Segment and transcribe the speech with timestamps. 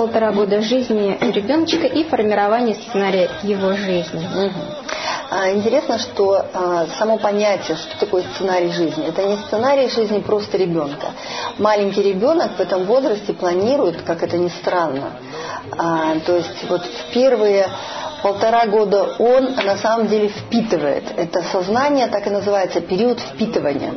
[0.00, 4.26] полтора года жизни ребеночка и формирование сценария его жизни.
[5.28, 10.56] А, интересно, что а, само понятие, что такое сценарий жизни, это не сценарий жизни просто
[10.56, 11.08] ребенка.
[11.58, 15.10] Маленький ребенок в этом возрасте планирует, как это ни странно.
[15.76, 17.68] А, то есть вот в первые
[18.22, 21.04] полтора года он на самом деле впитывает.
[21.14, 23.92] Это сознание так и называется, период впитывания.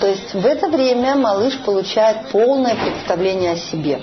[0.00, 4.00] То есть в это время малыш получает полное представление о себе.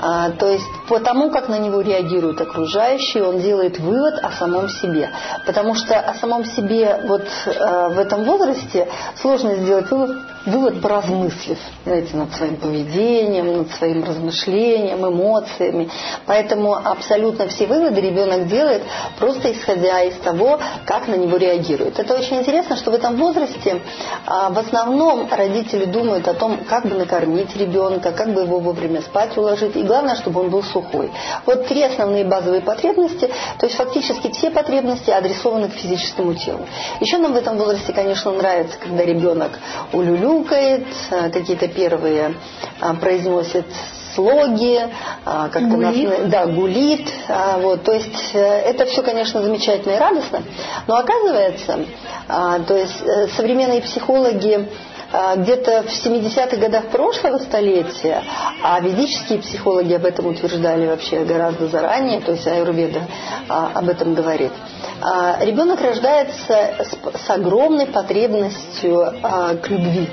[0.00, 4.68] А, то есть по тому, как на него реагируют окружающие, он делает вывод о самом
[4.68, 5.10] себе.
[5.46, 8.88] Потому что о самом себе вот э, в этом возрасте
[9.20, 10.16] сложно сделать вывод,
[10.46, 15.88] вывод поразмыслив знаете, над своим поведением, над своим размышлением, эмоциями.
[16.26, 18.82] Поэтому абсолютно все выводы ребенок делает
[19.18, 21.98] просто исходя из того, как на него реагирует.
[21.98, 23.80] Это очень интересно, что в этом возрасте
[24.26, 29.02] а, в основном родители думают о том, как бы накормить ребенка, как бы его вовремя
[29.02, 31.10] спать уложить, и главное, чтобы он был сухой.
[31.44, 36.66] Вот три основные базовые потребности, то есть фактически все потребности адресованы к физическому телу.
[37.00, 39.58] Еще нам в этом возрасте, конечно, нравится, когда ребенок
[39.92, 42.34] улюлюкает, а, какие-то первые
[42.80, 43.66] а, произносит
[44.14, 44.80] слоги,
[45.24, 46.08] а, как-то гулит.
[46.08, 47.08] Нас, да, гулит.
[47.28, 50.42] А, вот, то есть э, это все, конечно, замечательно и радостно,
[50.86, 51.80] но оказывается,
[52.26, 54.68] то есть э, современные психологи
[55.36, 58.22] где-то в 70-х годах прошлого столетия,
[58.62, 63.02] а ведические психологи об этом утверждали вообще гораздо заранее, то есть аюрведа
[63.48, 64.52] а, об этом говорит.
[65.00, 66.74] А, ребенок рождается
[67.14, 69.14] с огромной потребностью
[69.62, 70.08] к любви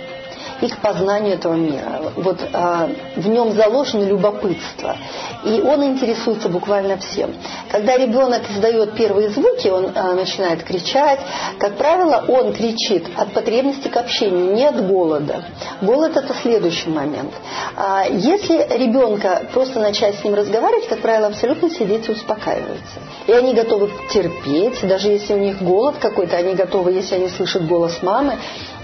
[0.64, 2.14] и к познанию этого мира.
[2.16, 4.96] Вот а, в нем заложено любопытство,
[5.44, 7.36] и он интересуется буквально всем.
[7.70, 11.20] Когда ребенок издает первые звуки, он а, начинает кричать.
[11.60, 15.44] Как правило, он кричит от потребности к общению, не от голода.
[15.82, 17.34] Голод это следующий момент.
[17.76, 23.00] А, если ребенка просто начать с ним разговаривать, как правило, абсолютно все дети успокаиваются.
[23.28, 27.68] И они готовы терпеть, даже если у них голод какой-то, они готовы, если они слышат
[27.68, 28.38] голос мамы,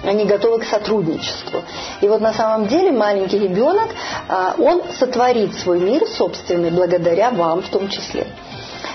[0.03, 1.63] они готовы к сотрудничеству.
[2.01, 3.89] И вот на самом деле маленький ребенок,
[4.27, 8.27] а, он сотворит свой мир собственный благодаря вам в том числе.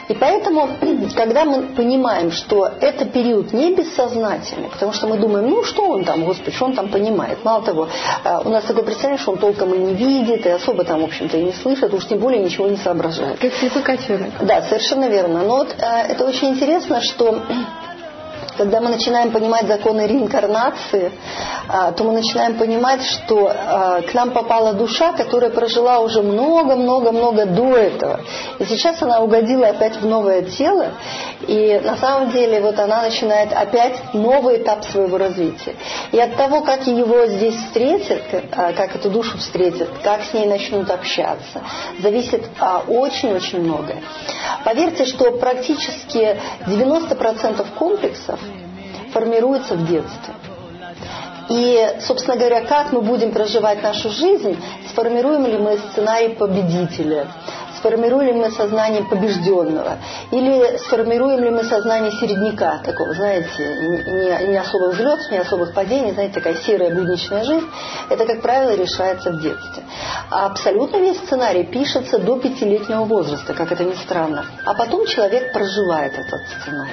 [0.09, 0.69] И поэтому,
[1.17, 6.05] когда мы понимаем, что это период не бессознательный, потому что мы думаем, ну что он
[6.05, 7.45] там, Господи, что он там понимает.
[7.45, 7.89] Мало того,
[8.25, 11.05] а, у нас такое представление, что он толком и не видит, и особо там, в
[11.05, 13.39] общем-то, и не слышит, уж тем более ничего не соображает.
[13.39, 14.31] Как слепой котенок.
[14.43, 15.43] Да, совершенно верно.
[15.43, 17.41] Но вот а, это очень интересно, что
[18.57, 21.13] когда мы начинаем понимать законы реинкарнации,
[21.69, 27.47] а, то мы начинаем понимать, что а, к нам попала душа, которая прожила уже много-много-много
[27.47, 28.21] до этого.
[28.59, 30.93] И сейчас она угодила опять в новое тело,
[31.47, 35.75] и на самом деле вот она начинает опять новый этап своего развития.
[36.13, 38.23] И от того, как его здесь встретят,
[38.53, 41.63] а, как эту душу встретят, как с ней начнут общаться,
[42.01, 42.45] зависит
[42.89, 44.03] очень-очень многое.
[44.65, 48.41] Поверьте, что практически 90% комплексов
[49.15, 50.35] формируется в детстве.
[51.49, 54.57] И, собственно говоря, как мы будем проживать нашу жизнь,
[54.89, 57.29] сформируем ли мы сценарий победителя,
[57.85, 59.99] сформируем ли мы сознание побежденного,
[60.31, 66.13] или сформируем ли мы сознание середняка, такого, знаете, не, не особых взлетов, не особых падений,
[66.13, 67.67] знаете, такая серая будничная жизнь,
[68.09, 69.83] это, как правило, решается в детстве.
[70.31, 74.47] А абсолютно весь сценарий пишется до пятилетнего возраста, как это ни странно.
[74.65, 76.93] А потом человек проживает этот сценарий.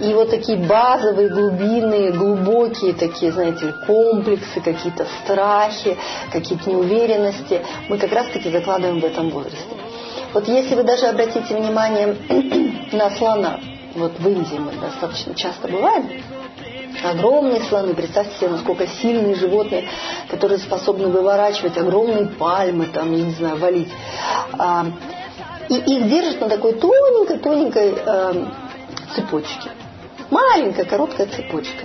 [0.00, 5.98] И вот такие базовые, глубинные, глубокие такие, знаете, комплексы, какие-то страхи,
[6.32, 7.60] какие-то неуверенности
[7.90, 9.91] мы как раз-таки закладываем в этом возрасте.
[10.32, 12.16] Вот если вы даже обратите внимание
[12.92, 13.60] на слона,
[13.94, 16.22] вот в Индии мы достаточно часто бываем,
[17.04, 19.88] огромные слоны, представьте себе, насколько сильные животные,
[20.28, 23.90] которые способны выворачивать огромные пальмы, там, я не знаю, валить.
[24.58, 24.86] А,
[25.68, 28.44] и их держат на такой тоненькой-тоненькой э,
[29.14, 29.70] цепочке.
[30.30, 31.84] Маленькая, короткая цепочка.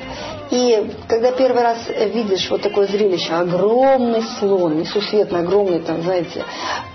[0.49, 1.77] И когда первый раз
[2.13, 6.43] видишь вот такое зрелище, огромный слон, несусветно огромный, там, знаете,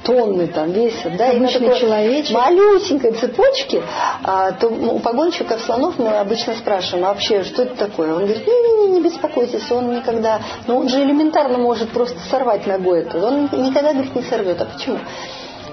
[0.05, 2.35] тонны там весит, да, Обычный и на человечек.
[2.35, 3.83] малюсенькой цепочке,
[4.25, 8.15] а, то у погонщиков слонов мы обычно спрашиваем, а вообще, что это такое?
[8.15, 13.01] Он говорит, не-не-не, не беспокойтесь, он никогда, ну он же элементарно может просто сорвать ногой
[13.01, 14.61] это, он никогда, говорит, не сорвет.
[14.61, 14.99] А почему?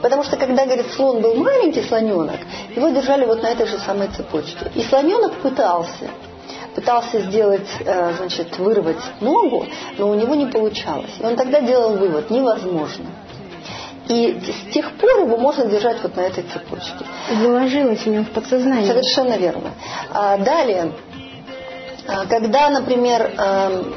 [0.02, 2.38] Потому что когда, говорит, слон был маленький слоненок,
[2.76, 4.72] его держали вот на этой же самой цепочке.
[4.76, 6.10] И слоненок пытался,
[6.80, 9.66] пытался сделать, э, значит, вырвать ногу,
[9.98, 11.12] но у него не получалось.
[11.20, 13.06] И он тогда делал вывод, невозможно.
[14.08, 17.06] И с тех пор его можно держать вот на этой цепочке.
[17.42, 18.88] Заложилось у него в подсознании.
[18.88, 19.72] Совершенно верно.
[20.14, 20.94] А далее,
[22.08, 23.96] а, когда, например, эм,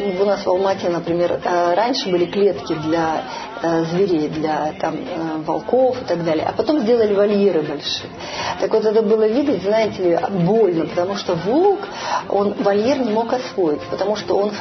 [0.00, 3.22] у нас в Алмате, например, э, раньше были клетки для
[3.62, 6.46] э, зверей, для там, э, волков и так далее.
[6.48, 8.10] А потом сделали вольеры большие.
[8.60, 11.80] Так вот это было видеть, знаете ли, больно, потому что волк,
[12.28, 14.52] он вольер не мог освоить, потому что он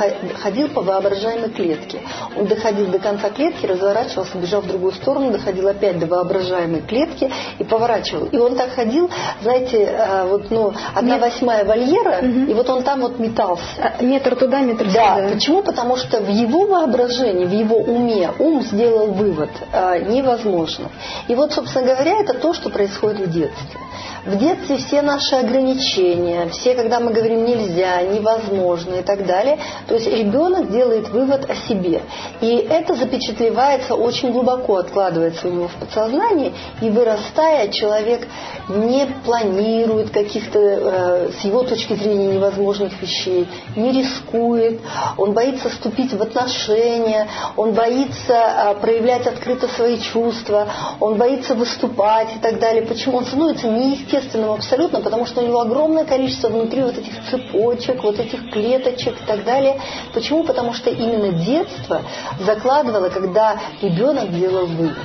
[0.42, 2.02] ходил по воображаемой клетке.
[2.38, 7.32] Он доходил до конца клетки, разворачивался, бежал в другую сторону, доходил опять до воображаемой клетки
[7.58, 8.26] и поворачивал.
[8.28, 9.10] И он так ходил,
[9.42, 12.52] знаете, вот, ну, одна восьмая вольера, угу.
[12.52, 13.64] и вот он там вот метался.
[13.78, 14.92] А, метр туда, метр да.
[14.92, 15.29] сюда.
[15.29, 15.62] Да, почему?
[15.64, 20.90] Потому что в его воображении, в его уме, ум сделал вывод, э, невозможно.
[21.28, 23.80] И вот, собственно говоря, это то, что происходит в детстве.
[24.26, 29.94] В детстве все наши ограничения, все, когда мы говорим нельзя, невозможно и так далее, то
[29.94, 32.02] есть ребенок делает вывод о себе.
[32.42, 38.28] И это запечатлевается очень глубоко, откладывается у него в подсознании, и вырастая, человек
[38.68, 44.82] не планирует каких-то, э, с его точки зрения, невозможных вещей, не рискует,
[45.18, 50.68] он боится вступить в отношения, он боится э, проявлять открыто свои чувства,
[51.00, 52.84] он боится выступать и так далее.
[52.84, 54.09] Почему он становится неестественным?
[54.10, 59.22] Естественным абсолютно, потому что у него огромное количество внутри вот этих цепочек, вот этих клеточек
[59.22, 59.80] и так далее.
[60.14, 60.44] Почему?
[60.44, 62.02] Потому что именно детство
[62.40, 64.98] закладывало, когда ребенок делал вывод.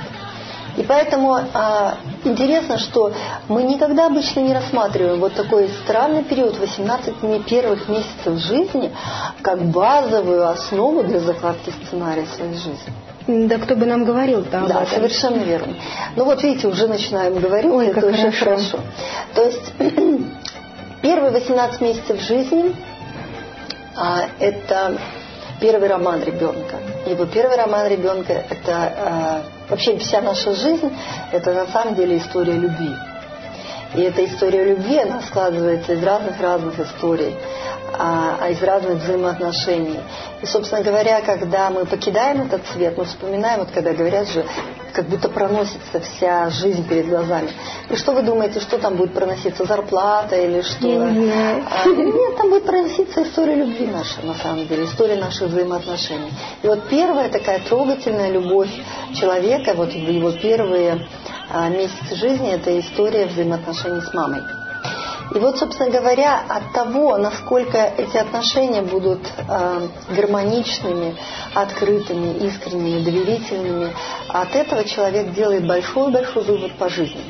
[0.76, 3.12] И поэтому а, интересно, что
[3.48, 8.90] мы никогда обычно не рассматриваем вот такой странный период 18 первых месяцев жизни
[9.42, 12.92] как базовую основу для закладки сценария своей жизни.
[13.26, 15.74] Да кто бы нам говорил-то Да, совершенно верно.
[16.14, 18.44] Ну вот видите, уже начинаем говорить, Ой, это уже хорошо.
[18.44, 18.78] хорошо.
[19.34, 19.72] То есть
[21.02, 22.74] первые 18 месяцев жизни
[23.96, 24.98] а, это
[25.60, 26.76] первый роман ребенка.
[27.06, 30.90] Его первый роман ребенка это а, вообще вся наша жизнь,
[31.32, 32.90] это на самом деле история любви.
[33.94, 37.34] И эта история любви, она складывается из разных-разных историй
[37.96, 40.00] а, а из разных взаимоотношений.
[40.42, 44.44] И, собственно говоря, когда мы покидаем этот свет, мы вспоминаем, вот когда говорят же,
[44.92, 47.50] как будто проносится вся жизнь перед глазами.
[47.90, 49.64] И что вы думаете, что там будет проноситься?
[49.64, 50.86] Зарплата или что?
[50.86, 56.32] Нет, а, нет там будет проноситься история любви наша, на самом деле, история наших взаимоотношений.
[56.62, 58.70] И вот первая такая трогательная любовь
[59.14, 61.06] человека, вот его первые
[61.54, 64.42] а, месяцы жизни, это история взаимоотношений с мамой.
[65.32, 71.16] И вот, собственно говоря, от того, насколько эти отношения будут э, гармоничными,
[71.54, 73.92] открытыми, искренними, доверительными,
[74.28, 77.22] от этого человек делает большой-большой вывод по жизни.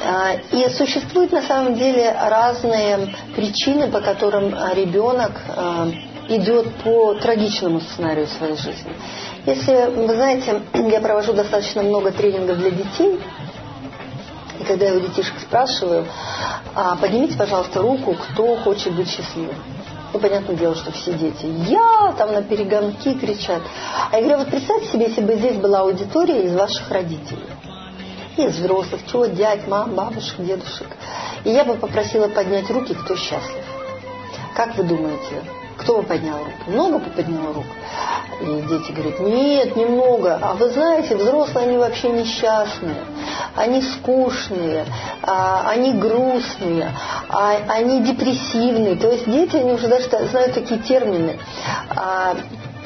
[0.00, 5.30] Э, и существуют на самом деле разные причины, по которым ребенок
[6.28, 8.92] идет по трагичному сценарию своей жизни.
[9.46, 13.20] Если вы знаете, я провожу достаточно много тренингов для детей,
[14.60, 16.06] и когда я у детишек спрашиваю,
[16.74, 19.56] а, поднимите, пожалуйста, руку, кто хочет быть счастливым.
[20.12, 21.46] Ну, понятное дело, что все дети.
[21.68, 23.62] Я там на перегонки кричат.
[24.10, 27.48] А я говорю, вот представьте себе, если бы здесь была аудитория из ваших родителей.
[28.36, 30.88] Из взрослых, чего, дядь, мам, бабушек, дедушек.
[31.44, 33.64] И я бы попросила поднять руки, кто счастлив.
[34.54, 35.42] Как вы думаете,
[35.82, 36.70] кто поднял руку?
[36.70, 37.74] Много бы поднял руку.
[38.40, 40.38] И дети говорят, нет, немного.
[40.40, 43.04] А вы знаете, взрослые, они вообще несчастные.
[43.54, 44.86] Они скучные,
[45.22, 46.92] а, они грустные,
[47.28, 48.96] а, они депрессивные.
[48.96, 51.38] То есть дети, они уже даже знают такие термины.
[51.90, 52.34] А,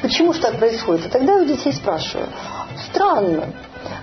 [0.01, 1.05] почему же так происходит?
[1.05, 2.27] И тогда я у детей спрашиваю,
[2.89, 3.53] странно,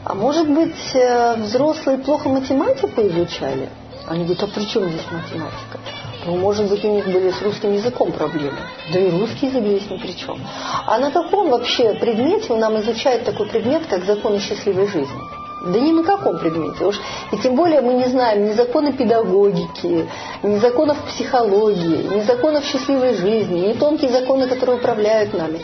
[0.05, 3.69] а может быть э, взрослые плохо математику изучали?
[4.06, 5.79] Они говорят, а при чем здесь математика?
[6.26, 8.56] Ну, может быть, у них были с русским языком проблемы.
[8.93, 10.38] Да и русский язык здесь ни при чем.
[10.86, 15.20] А на каком вообще предмете у нам изучают такой предмет, как законы счастливой жизни?
[15.66, 16.84] Да ни на каком предмете.
[16.84, 17.00] Уж,
[17.32, 20.08] и тем более мы не знаем ни законы педагогики,
[20.43, 25.60] ни законов психологии, ни законов счастливой жизни, ни тонкие законы, которые управляют нами.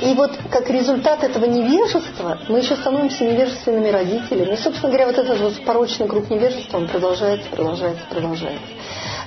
[0.00, 4.54] И вот как результат этого невежества мы еще становимся невежественными родителями.
[4.54, 8.77] И, собственно говоря, вот этот вот порочный круг невежества, он продолжается, продолжается, продолжается.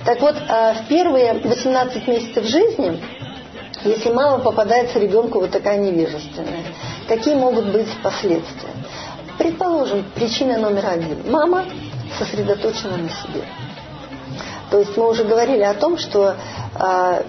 [0.06, 3.00] Так вот, а, в первые 18 месяцев жизни,
[3.84, 6.64] если мама попадается ребенку вот такая невежественная,
[7.08, 8.72] какие могут быть последствия?
[9.38, 11.32] Предположим, причина номер один.
[11.32, 11.66] Мама
[12.18, 13.44] сосредоточена на себе.
[14.72, 16.36] То есть мы уже говорили о том, что
[16.76, 17.24] э,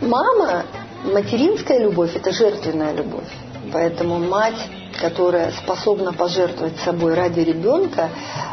[0.00, 0.64] мама,
[1.04, 3.28] материнская любовь– это жертвенная любовь.
[3.72, 4.58] Поэтому мать,
[5.00, 8.10] которая способна пожертвовать собой ради ребенка,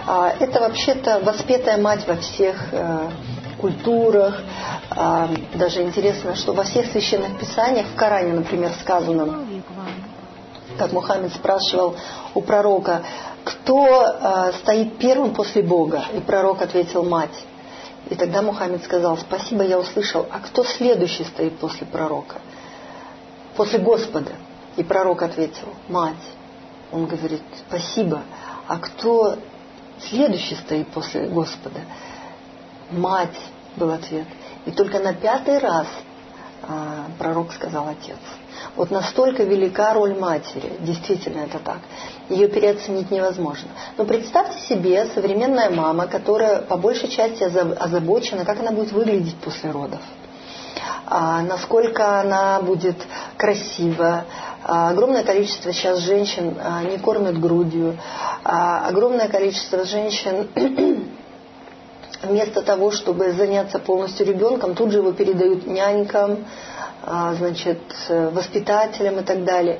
[0.07, 2.73] э, это вообще-то воспетая мать во всех
[3.57, 4.41] культурах.
[4.91, 9.45] А, даже интересно, что во всех священных писаниях, в Коране, например, сказано,
[10.77, 11.95] как Мухаммед спрашивал
[12.33, 13.03] у пророка,
[13.43, 16.03] кто а, стоит первым после Бога?
[16.13, 17.45] И пророк ответил, мать.
[18.09, 22.37] И тогда Мухаммед сказал, спасибо, я услышал, а кто следующий стоит после пророка?
[23.55, 24.31] После Господа.
[24.77, 26.15] И пророк ответил, мать.
[26.91, 28.21] Он говорит, спасибо.
[28.67, 29.37] А кто
[29.99, 31.79] следующий стоит после Господа?
[32.91, 33.37] Мать,
[33.75, 34.27] был ответ.
[34.65, 35.87] И только на пятый раз
[36.63, 38.17] а, пророк сказал отец.
[38.75, 41.79] Вот настолько велика роль матери, действительно это так.
[42.29, 43.69] Ее переоценить невозможно.
[43.97, 49.71] Но представьте себе современная мама, которая по большей части озабочена, как она будет выглядеть после
[49.71, 50.01] родов.
[51.09, 52.97] А, насколько она будет
[53.37, 54.25] красива.
[54.63, 57.97] А, огромное количество сейчас женщин а, не кормят грудью.
[58.43, 60.49] А, огромное количество женщин
[62.27, 66.45] вместо того, чтобы заняться полностью ребенком, тут же его передают нянькам,
[67.03, 67.79] а, значит,
[68.09, 69.79] воспитателям и так далее.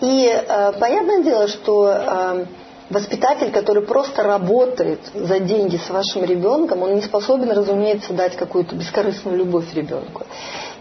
[0.00, 2.46] И а, понятное дело, что а,
[2.90, 8.74] воспитатель, который просто работает за деньги с вашим ребенком, он не способен, разумеется, дать какую-то
[8.74, 10.22] бескорыстную любовь ребенку.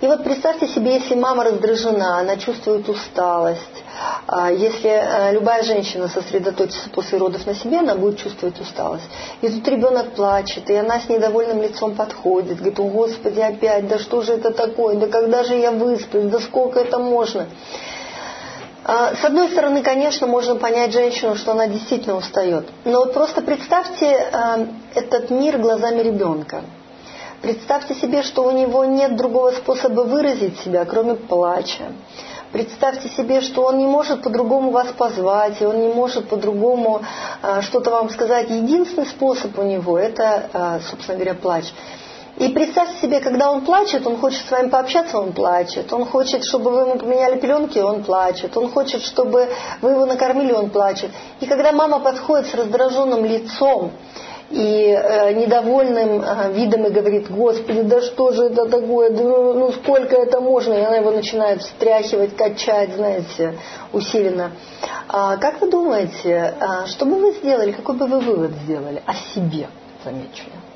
[0.02, 3.60] И вот представьте себе, если мама раздражена, она чувствует усталость,
[4.28, 9.06] а, если э, любая женщина сосредоточится после родов на себе, она будет чувствовать усталость.
[9.42, 13.98] И тут ребенок плачет, и она с недовольным лицом подходит, говорит, о Господи, опять, да
[14.00, 17.48] что же это такое, да когда же я высплюсь, да сколько это можно.
[18.88, 22.68] А, с одной стороны, конечно, можно понять женщину, что она действительно устает.
[22.84, 26.62] Но вот просто представьте э, этот мир глазами ребенка.
[27.42, 31.94] Представьте себе, что у него нет другого способа выразить себя, кроме плача.
[32.52, 37.02] Представьте себе, что он не может по-другому вас позвать, и он не может по-другому
[37.42, 38.52] э, что-то вам сказать.
[38.52, 41.66] Единственный способ у него– это, собственно говоря, плач.
[42.38, 45.92] И представьте себе, когда он плачет, он хочет с вами пообщаться, он плачет.
[45.94, 48.58] Он хочет, чтобы вы ему поменяли пеленки, он плачет.
[48.58, 49.48] Он хочет, чтобы
[49.82, 51.12] вы его накормили, он плачет.
[51.40, 53.92] И когда мама подходит с раздраженным лицом,
[54.52, 59.54] и э, недовольным э, видом и говорит, Господи, да что же это такое, да, ну,
[59.54, 63.58] ну сколько это можно, и она его начинает встряхивать, качать, знаете,
[63.92, 64.52] усиленно.
[65.08, 69.14] А как вы думаете, а, что бы вы сделали, какой бы вы вывод сделали о
[69.34, 69.68] себе,
[70.04, 70.75] замечу я?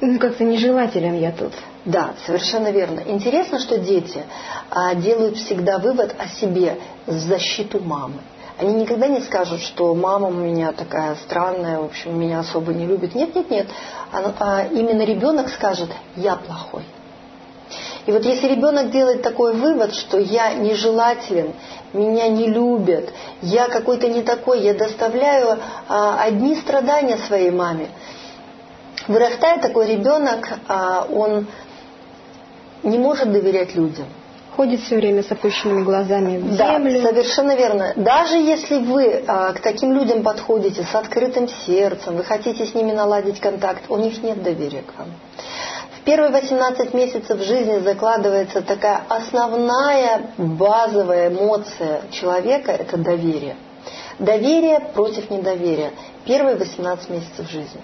[0.00, 1.52] Ну, как-то нежелателен я тут.
[1.84, 3.00] Да, совершенно верно.
[3.06, 4.22] Интересно, что дети
[4.70, 8.20] а, делают всегда вывод о себе в защиту мамы.
[8.58, 12.86] Они никогда не скажут, что мама у меня такая странная, в общем, меня особо не
[12.86, 13.14] любит.
[13.14, 13.66] Нет, нет, нет.
[14.12, 16.82] А, а именно ребенок скажет, я плохой.
[18.06, 21.52] И вот если ребенок делает такой вывод, что я нежелателен,
[21.92, 23.10] меня не любят,
[23.42, 27.88] я какой-то не такой, я доставляю а, одни страдания своей маме,
[29.10, 31.46] вырастает такой ребенок, а, он
[32.82, 34.06] не может доверять людям
[34.60, 37.00] ходит все время с опущенными глазами в землю.
[37.00, 37.94] Да, совершенно верно.
[37.96, 42.92] Даже если вы а, к таким людям подходите с открытым сердцем, вы хотите с ними
[42.92, 45.08] наладить контакт, у них нет доверия к вам.
[45.96, 53.56] В первые 18 месяцев жизни закладывается такая основная базовая эмоция человека– это доверие.
[54.20, 55.92] Доверие против недоверия.
[56.26, 57.80] Первые 18 месяцев жизни.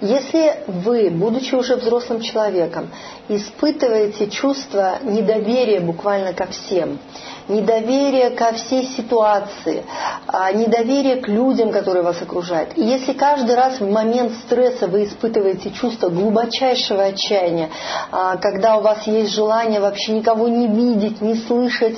[0.00, 2.88] Если вы, будучи уже взрослым человеком,
[3.28, 7.00] испытываете чувство недоверия буквально ко всем,
[7.48, 9.82] недоверие ко всей ситуации,
[10.28, 12.78] а, недоверие к людям, которые вас окружают.
[12.78, 17.70] И если каждый раз в момент стресса вы испытываете чувство глубочайшего отчаяния,
[18.12, 21.96] а, когда у вас есть желание вообще никого не видеть, не слышать,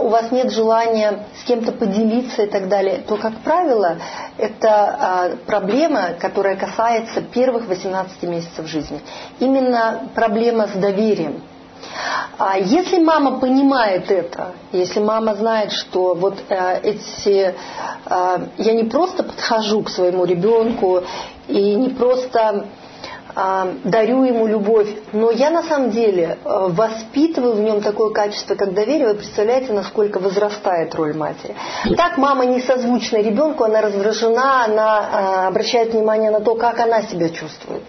[0.00, 3.96] у вас нет желания с кем-то поделиться и так далее, то, как правило,
[4.36, 9.00] это проблема, которая касается первых 18 месяцев жизни.
[9.38, 11.40] Именно проблема с доверием.
[12.38, 18.84] А если мама понимает это, если мама знает, что вот э, эти, э, я не
[18.84, 21.02] просто подхожу к своему ребенку
[21.48, 22.81] и не просто э,
[23.34, 28.74] дарю ему любовь, но я на самом деле э, воспитываю в нем такое качество, как
[28.74, 31.54] доверие, вы представляете, насколько возрастает роль матери.
[31.96, 37.02] Так мама не созвучна ребенку, она раздражена, она э, обращает внимание на то, как она
[37.02, 37.82] себя чувствует.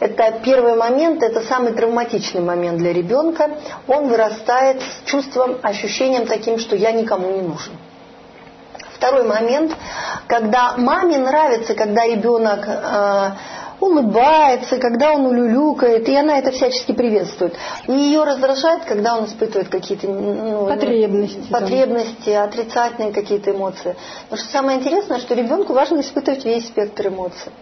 [0.00, 3.50] Это первый момент, это самый травматичный момент для ребенка.
[3.88, 7.72] Он вырастает с чувством, ощущением таким, что я никому не нужен.
[8.94, 9.72] Второй момент,
[10.26, 13.30] когда маме нравится, когда ребенок э,
[13.80, 17.54] улыбается, когда он улюлюкает, и она это всячески приветствует.
[17.86, 23.96] И ее раздражает, когда он испытывает какие-то ну, потребности, потребности отрицательные какие-то эмоции.
[24.24, 27.52] Потому что самое интересное, что ребенку важно испытывать весь спектр эмоций.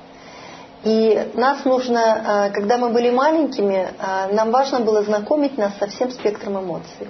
[0.84, 5.88] И нас нужно, э, когда мы были маленькими, э, нам важно было знакомить нас со
[5.88, 7.08] всем спектром эмоций.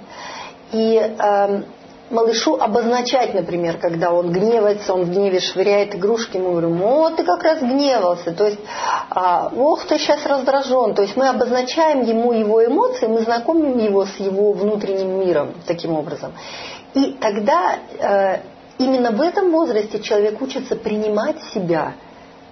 [0.71, 1.15] И
[2.09, 7.23] малышу обозначать, например, когда он гневается, он в гневе швыряет игрушки, мы говорим, о, ты
[7.23, 8.59] как раз гневался, то есть,
[9.09, 14.05] а, ох, ты сейчас раздражен, то есть мы обозначаем ему его эмоции, мы знакомим его
[14.05, 16.33] с его внутренним миром таким образом.
[16.93, 18.39] И тогда э,
[18.77, 21.93] именно в этом возрасте человек учится принимать себя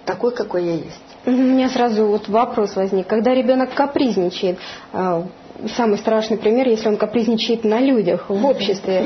[0.04, 1.02] такой, какой я есть.
[1.24, 3.08] У меня сразу вот вопрос возник.
[3.08, 4.58] Когда ребенок капризничает,
[4.92, 5.24] а,
[5.76, 9.04] самый страшный пример, если он капризничает на людях, в обществе,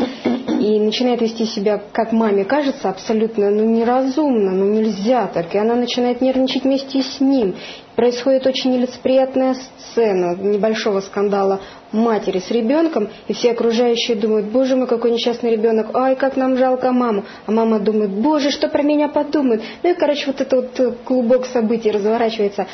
[0.61, 5.75] и начинает вести себя, как маме кажется, абсолютно ну, неразумно, ну нельзя так, и она
[5.75, 7.55] начинает нервничать вместе с ним.
[7.97, 11.61] Происходит очень нелицеприятная сцена небольшого скандала
[11.93, 16.57] матери с ребенком, и все окружающие думают, боже мой, какой несчастный ребенок, ай, как нам
[16.57, 17.25] жалко маму.
[17.47, 19.63] А мама думает, боже, что про меня подумают.
[19.83, 22.67] Ну и, короче, вот этот вот клубок событий разворачивается.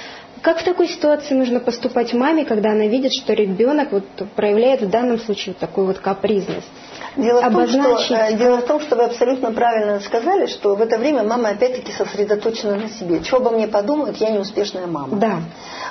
[0.47, 4.05] Как в такой ситуации нужно поступать маме, когда она видит, что ребенок вот
[4.37, 6.69] проявляет в данном случае вот такую вот капризность?
[7.17, 10.83] Дело в, том, что, э, дело в том, что вы абсолютно правильно сказали, что в
[10.83, 13.25] это время мама опять-таки сосредоточена на себе.
[13.25, 15.17] Что обо мне подумают, я неуспешная мама.
[15.17, 15.41] Да,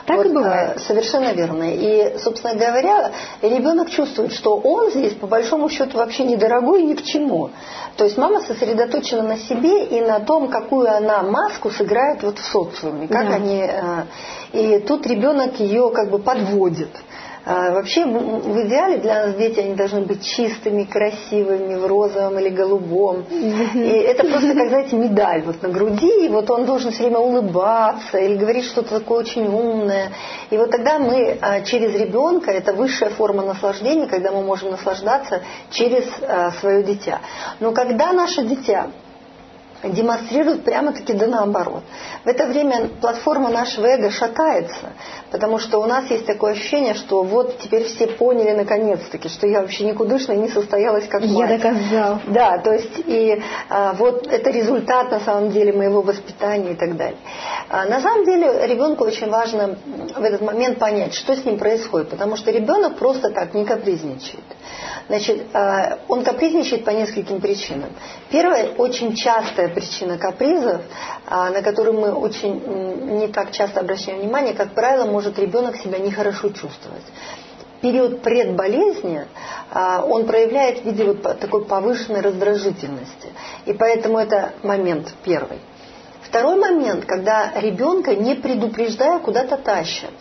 [0.06, 0.78] так вот, и бывает.
[0.78, 1.74] Э, совершенно верно.
[1.74, 7.04] И, собственно говоря, ребенок чувствует, что он здесь, по большому счету, вообще недорогой ни к
[7.04, 7.50] чему.
[7.98, 12.46] То есть мама сосредоточена на себе и на том, какую она маску сыграет вот в
[12.46, 13.08] социуме.
[13.08, 13.36] Как да.
[13.36, 14.04] они, э,
[14.54, 16.90] и тут ребенок ее как бы подводит.
[17.48, 22.50] А, вообще, в идеале для нас дети, они должны быть чистыми, красивыми, в розовом или
[22.50, 23.24] голубом.
[23.30, 27.20] И это просто, как, знаете, медаль вот на груди, и вот он должен все время
[27.20, 30.12] улыбаться или говорить что-то такое очень умное.
[30.50, 35.44] И вот тогда мы а, через ребенка, это высшая форма наслаждения, когда мы можем наслаждаться
[35.70, 37.20] через а, свое дитя.
[37.60, 38.88] Но когда наше дитя
[39.89, 41.84] демонстрируют прямо-таки да наоборот.
[42.24, 44.94] В это время платформа нашего эго шатается,
[45.32, 49.62] потому что у нас есть такое ощущение, что вот теперь все поняли наконец-таки, что я
[49.62, 51.32] вообще никудышная, не состоялась как мать.
[51.32, 52.20] Я доказал.
[52.27, 56.96] Да, то есть и а, вот это результат на самом деле моего воспитания и так
[56.96, 57.18] далее.
[57.70, 59.77] А, на самом деле ребенку очень важно
[60.15, 64.44] в этот момент понять, что с ним происходит, потому что ребенок просто так не капризничает.
[65.08, 67.89] Значит, а, он капризничает по нескольким причинам.
[68.30, 70.82] Первая, очень частая причина капризов,
[71.27, 76.00] а, на которую мы очень не так часто обращаем внимание, как правило, может ребенок себя
[76.00, 77.04] нехорошо чувствовать
[77.86, 79.28] период предболезни
[79.69, 83.30] а, он проявляет в виде вот такой повышенной раздражительности.
[83.65, 85.60] И поэтому это момент первый.
[86.23, 90.13] Второй момент, когда ребенка не предупреждая куда-то тащат.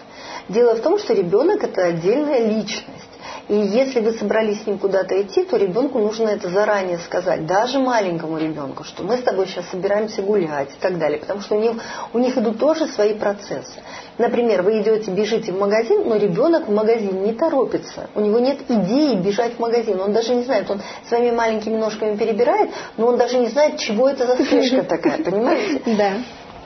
[0.49, 3.04] Дело в том, что ребенок это отдельная личность.
[3.49, 7.79] И если вы собрались с ним куда-то идти, то ребенку нужно это заранее сказать, даже
[7.79, 11.61] маленькому ребенку, что мы с тобой сейчас собираемся гулять и так далее, потому что у
[11.61, 11.73] них,
[12.15, 13.83] у них идут тоже свои процессы.
[14.17, 18.09] Например, вы идете, бежите в магазин, но ребенок в магазин не торопится.
[18.15, 20.01] У него нет идеи бежать в магазин.
[20.01, 24.09] Он даже не знает, он своими маленькими ножками перебирает, но он даже не знает, чего
[24.09, 25.83] это за спешка такая, понимаете?
[25.99, 26.13] Да.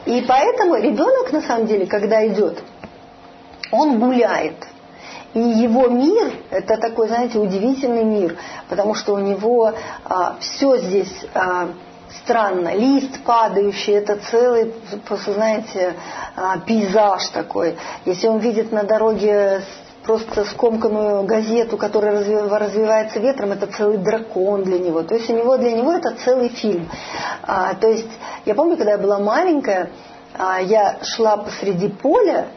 [0.06, 2.62] И поэтому ребенок, на самом деле, когда идет,
[3.72, 4.54] он гуляет.
[5.34, 8.36] И его мир, это такой, знаете, удивительный мир,
[8.68, 9.72] потому что у него
[10.04, 11.68] а, все здесь а,
[12.22, 12.74] странно.
[12.74, 14.74] Лист падающий, это целый,
[15.06, 15.94] просто, знаете,
[16.34, 17.76] а, пейзаж такой.
[18.06, 19.62] Если он видит на дороге
[20.08, 25.02] просто скомканную газету, которая развивается ветром, это целый дракон для него.
[25.02, 26.88] То есть у него для него это целый фильм.
[27.42, 28.08] А, то есть
[28.46, 29.90] я помню, когда я была маленькая,
[30.38, 32.48] а, я шла посреди поля,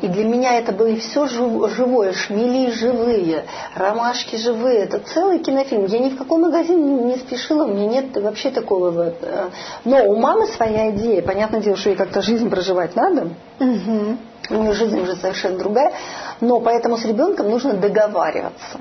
[0.00, 3.44] и для меня это было все живое, шмели живые,
[3.76, 4.80] ромашки живые.
[4.80, 5.84] Это целый кинофильм.
[5.84, 9.18] Я ни в какой магазин не спешила, у меня нет вообще такого вот.
[9.22, 9.50] Э.
[9.84, 11.22] Но у мамы своя идея.
[11.22, 13.28] Понятное дело, что ей как-то жизнь проживать надо.
[13.60, 14.16] Угу.
[14.50, 15.92] У нее жизнь уже совершенно другая.
[16.40, 18.80] Но поэтому с ребенком нужно договариваться.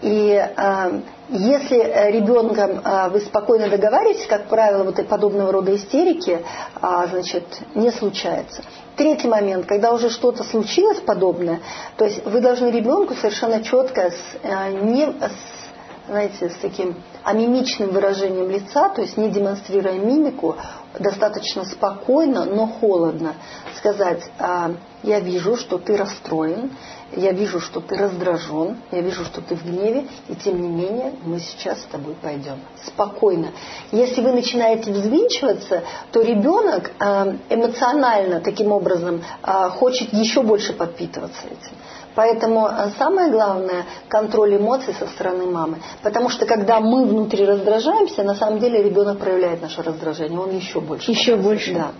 [0.00, 6.38] И э, если ребенком э, вы спокойно договариваетесь, как правило, вот подобного рода истерики,
[6.80, 7.44] э, значит,
[7.74, 8.62] не случается.
[8.98, 11.60] Третий момент, когда уже что-то случилось подобное,
[11.96, 17.90] то есть вы должны ребенку совершенно четко, с, э, не с, знаете, с таким амимичным
[17.90, 20.56] выражением лица, то есть не демонстрируя мимику,
[20.98, 23.34] достаточно спокойно, но холодно
[23.76, 24.72] сказать, «А,
[25.04, 26.72] я вижу, что ты расстроен,
[27.16, 31.14] я вижу, что ты раздражен, я вижу, что ты в гневе, и тем не менее
[31.24, 32.58] мы сейчас с тобой пойдем.
[32.84, 33.48] Спокойно.
[33.92, 41.46] Если вы начинаете взвинчиваться, то ребенок э, эмоционально таким образом э, хочет еще больше подпитываться
[41.46, 41.76] этим.
[42.14, 45.78] Поэтому э, самое главное– контроль эмоций со стороны мамы.
[46.02, 50.80] Потому что когда мы внутри раздражаемся, на самом деле ребенок проявляет наше раздражение, он еще
[50.80, 51.10] больше.
[51.10, 51.74] Еще больше.
[51.74, 51.92] Да.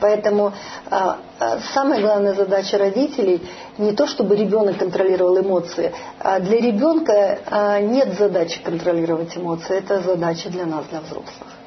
[0.00, 0.52] Поэтому
[0.90, 3.42] а, а, самая главная задача родителей
[3.78, 10.48] не то, чтобы ребенок контролировал эмоции, а для ребенка нет задачи контролировать эмоции, это задача
[10.50, 11.59] для нас, для взрослых.